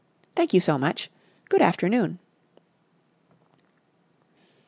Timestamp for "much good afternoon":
0.79-2.17